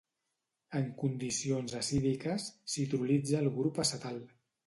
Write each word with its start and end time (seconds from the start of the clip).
En 0.79 0.87
condicions 1.01 1.75
acídiques, 1.81 2.47
s'hidrolitza 2.75 3.39
el 3.43 3.53
grup 3.61 3.79
acetal. 3.87 4.21